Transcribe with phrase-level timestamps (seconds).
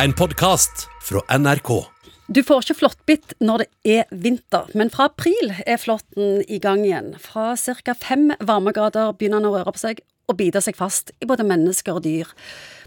[0.00, 1.84] En podkast fra NRK.
[2.32, 6.80] Du får ikke flåttbitt når det er vinter, men fra april er flåtten i gang
[6.86, 7.10] igjen.
[7.20, 7.94] Fra ca.
[8.00, 10.00] fem varmegrader begynner den å røre på seg
[10.30, 12.30] og bite seg fast i både mennesker og dyr.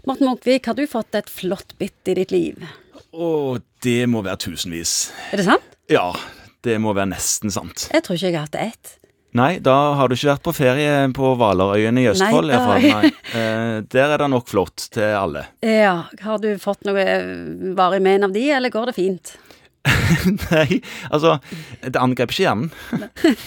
[0.08, 2.66] Morten Munkvik, har du fått et flåttbitt i ditt liv?
[3.14, 3.30] Å,
[3.86, 4.96] det må være tusenvis.
[5.30, 5.76] Er det sant?
[5.92, 6.10] Ja,
[6.66, 7.86] det må være nesten sant.
[7.94, 8.96] Jeg tror ikke jeg har hatt ett.
[9.36, 12.86] Nei, da har du ikke vært på ferie på Hvalerøyene i Østfold, Nei, iallfall.
[12.88, 13.10] Nei.
[13.36, 15.42] Eh, der er det nok flott til alle.
[15.66, 17.04] Ja, har du fått noe
[17.76, 19.34] varig med en av de, eller går det fint?
[20.50, 20.80] Nei,
[21.14, 21.36] altså
[21.82, 22.70] Det angrep ikke hjernen.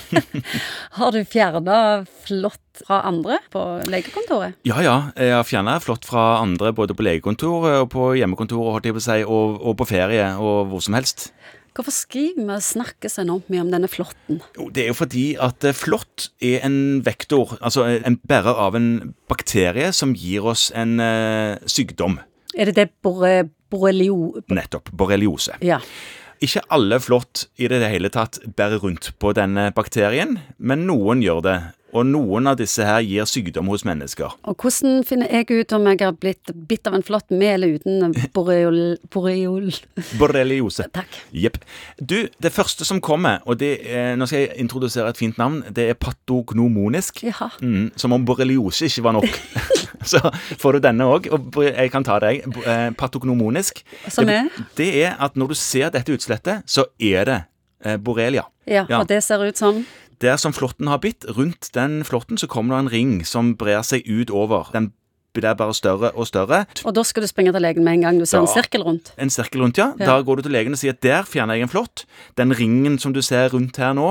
[0.99, 1.79] Har du fjerna
[2.27, 4.59] flått fra andre på legekontoret?
[4.67, 8.93] Ja ja, jeg har fjerna flott fra andre både på legekontoret og på hjemmekontoret holdt
[8.95, 11.29] på si, og, og på ferie og hvor som helst.
[11.77, 14.41] Hvorfor skriver vi og snakker så enormt mye om denne flåtten?
[14.75, 18.89] Det er jo fordi at eh, flått er en vektor, altså en bærer av en
[19.31, 22.19] bakterie som gir oss en uh, sykdom.
[22.57, 24.41] Er det det bore, borrelio...
[24.49, 24.89] Nettopp.
[24.97, 25.59] Borreliose.
[25.63, 25.79] Ja.
[26.43, 31.43] Ikke alle flått i det hele tatt bærer rundt på denne bakterien, men noen gjør
[31.45, 31.57] det.
[31.93, 34.35] Og noen av disse her gir sykdom hos mennesker.
[34.45, 37.79] Og hvordan finner jeg ut om jeg har blitt bitt av en flått med eller
[37.79, 38.98] uten boreol...
[39.13, 39.71] boreol...
[40.20, 40.85] Borreliose.
[40.93, 41.17] Takk.
[41.34, 41.57] Jepp.
[41.98, 45.63] Du, det første som kommer, og det er, nå skal jeg introdusere et fint navn,
[45.73, 47.23] det er patognomonisk.
[47.26, 47.49] Jaha.
[47.62, 49.40] Mm, som om borreliose ikke var nok.
[50.10, 50.21] Så
[50.62, 52.45] får du denne òg, og jeg kan ta deg.
[52.63, 53.82] Eh, Patognomonisk.
[54.07, 54.48] Som er?
[54.77, 57.40] Det er at når du ser dette utslettet, så er det
[57.84, 58.45] eh, borrelia.
[58.70, 58.99] Ja, Ja.
[59.01, 59.82] og det ser ut som
[60.20, 63.85] Der som flåtten har bitt, rundt den flåtten så kommer det en ring som brer
[63.87, 64.67] seg utover.
[64.75, 64.91] Den
[65.34, 66.63] blir bare større og større.
[66.84, 69.13] Og da skal du springe til legen med en gang du ser en sirkel rundt.
[69.22, 69.91] En sirkel rundt, ja.
[70.00, 70.09] Ja.
[70.09, 72.03] Da går du til legen og sier at der fjerner jeg en flått.
[72.39, 74.09] Den ringen som du ser rundt her nå,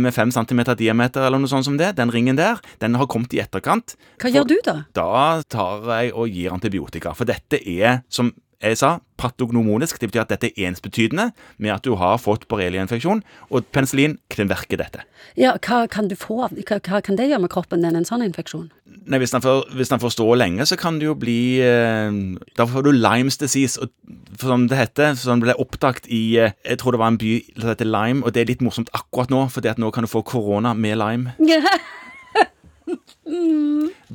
[0.00, 3.36] med fem centimeter diameter eller noe sånt som det, den ringen der, den har kommet
[3.36, 3.94] i etterkant.
[4.22, 4.78] Hva gjør du da?
[4.96, 7.14] Da tar jeg og gir antibiotika.
[7.14, 8.32] For dette er, som
[8.64, 10.00] jeg sa, patognomonisk.
[10.00, 11.30] Det betyr at dette er ensbetydende
[11.62, 15.04] med at du har fått borreliainfeksjon, og penicillin kverker dette.
[15.40, 18.08] Ja, hva kan du få av hva, hva kan det gjøre med kroppen din, en
[18.08, 18.70] sånn infeksjon?
[19.04, 22.14] Nei, hvis den, får, hvis den får stå lenge, så kan det jo bli eh,
[22.56, 23.92] Da får du Limes disease, og,
[24.38, 25.12] for som det heter.
[25.18, 28.32] Som ble oppdaget i eh, Jeg tror det var en by som heter Lime, og
[28.32, 31.36] det er litt morsomt akkurat nå, at nå kan du få korona med lime.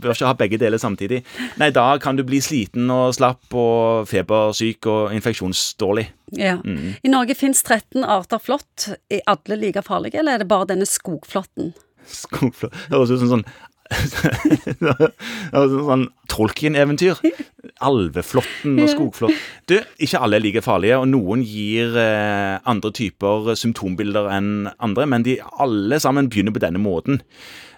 [0.01, 1.21] Bør ikke ha begge deler samtidig.
[1.61, 6.07] Nei, da kan du bli sliten og slapp og febersyk og infeksjonsdårlig.
[6.39, 6.57] Ja.
[6.63, 8.91] I Norge fins 13 arter flått.
[9.11, 11.73] Er alle like farlige, eller er det bare denne skogflåtten?
[12.09, 13.49] Skogflå Det høres ut som sånn
[15.89, 17.19] sånn Tolkien-eventyr.
[17.89, 19.47] Alveflåtten og skogflått.
[19.69, 25.07] Du, ikke alle er like farlige, og noen gir eh, andre typer symptombilder enn andre,
[25.09, 27.23] men de alle sammen begynner på denne måten.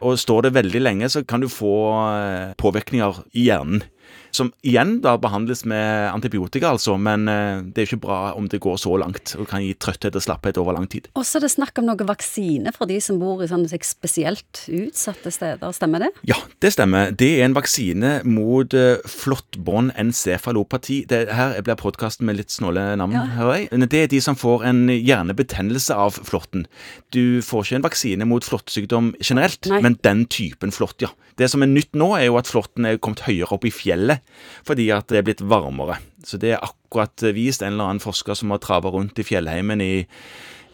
[0.02, 1.74] Og står det veldig lenge, så kan du få
[2.12, 3.84] eh, påvirkninger i hjernen.
[4.32, 8.62] Som igjen da behandles med antibiotika, altså, men eh, det er ikke bra om det
[8.64, 11.10] går så langt og kan gi trøtthet og slapphet over lang tid.
[11.20, 14.64] Og så er det snakk om noe vaksine for de som bor i sånne spesielt
[14.72, 16.12] utsatte steder, stemmer det?
[16.32, 17.12] Ja, det stemmer.
[17.12, 18.41] Det er en vaksine mot
[18.76, 21.02] uh, flåttbånd encefalopati.
[21.10, 23.82] Det her blir podkasten med litt snåle navn, hører jeg.
[23.92, 26.68] Det er de som får en hjernebetennelse av flåtten.
[27.16, 29.82] Du får ikke en vaksine mot flåttsykdom generelt, Nei.
[29.86, 31.12] men den typen flått, ja.
[31.40, 34.22] Det som er nytt nå, er jo at flåtten er kommet høyere opp i fjellet
[34.68, 35.98] fordi at det er blitt varmere.
[36.28, 39.26] Så det er akkurat eh, vist en eller annen forsker som har trava rundt i
[39.26, 39.94] fjellheimen i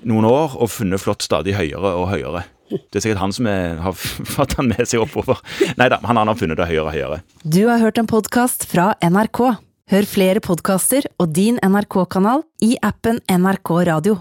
[0.08, 2.44] noen år og funnet flått stadig høyere og høyere.
[2.70, 3.96] Det er sikkert han som er, har
[4.38, 5.40] fått han med seg oppover.
[5.80, 7.22] Nei da, han har funnet det høyere og høyere.
[7.44, 9.44] Du har hørt en podkast fra NRK.
[9.88, 14.18] Hør flere podkaster og din NRK-kanal i appen NRK Radio.